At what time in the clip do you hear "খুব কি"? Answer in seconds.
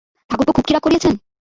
0.53-0.71